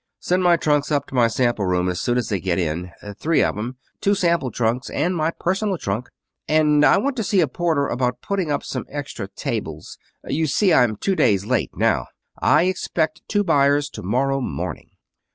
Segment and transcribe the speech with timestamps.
[0.19, 2.89] "Send my trunks up to my sample room as soon as they get in.
[3.19, 6.09] Three of 'em two sample trunks and my personal trunk.
[6.47, 9.99] And I want to see a porter about putting up some extra tables.
[10.25, 12.07] You see, I'm two days late now.
[12.39, 14.89] I expect two buyers to morrow morning.